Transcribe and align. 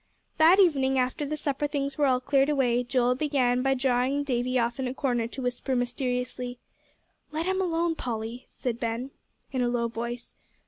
That 0.39 0.57
evening, 0.59 0.97
after 0.97 1.27
the 1.27 1.37
supper 1.37 1.67
things 1.67 1.95
were 1.95 2.07
all 2.07 2.19
cleared 2.19 2.49
away, 2.49 2.83
Joel 2.83 3.13
began 3.13 3.61
by 3.61 3.75
drawing 3.75 4.23
Davie 4.23 4.57
off 4.57 4.79
in 4.79 4.87
a 4.87 4.95
corner 4.95 5.27
to 5.27 5.43
whisper 5.43 5.75
mysteriously. 5.75 6.57
"Let 7.31 7.45
him 7.45 7.61
alone, 7.61 7.93
Polly," 7.93 8.47
said 8.49 8.79
Ben, 8.79 9.11
in 9.51 9.61
a 9.61 9.69
low 9.69 9.87
voice. 9.87 10.33